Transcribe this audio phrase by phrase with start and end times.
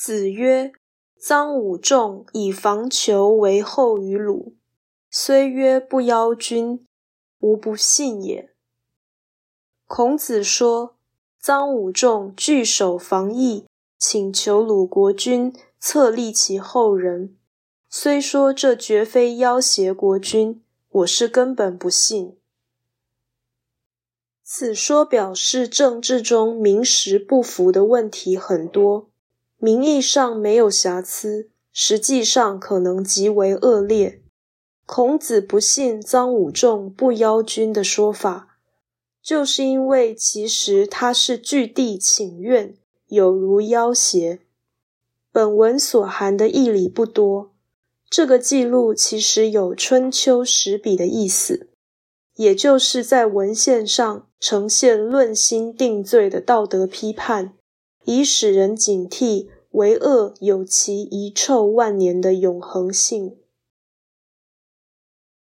[0.00, 0.70] 子曰
[1.20, 4.54] ：“臧武仲以防求为后于鲁，
[5.10, 6.86] 虽曰不邀君，
[7.40, 8.54] 吾不信也。”
[9.88, 10.94] 孔子说，
[11.42, 13.66] 臧武仲据守防邑，
[13.98, 17.36] 请求鲁国君册立其后人。
[17.90, 22.38] 虽说这绝非要挟国君，我是根本不信。
[24.44, 29.10] 此说表示政治中名实不符的问题很多。
[29.58, 34.22] 名义上没有瑕疵，实际上可能极为恶劣。
[34.86, 38.56] 孔子不信臧武仲不邀君的说法，
[39.20, 42.74] 就是因为其实他是据地请愿，
[43.08, 44.38] 有如要挟。
[45.32, 47.52] 本文所含的义理不多，
[48.08, 51.68] 这个记录其实有春秋十笔的意思，
[52.36, 57.57] 也就是在文献上呈现论心定罪的道德批判。
[58.10, 63.36] 以使人警惕为恶有其遗臭万年的永恒性。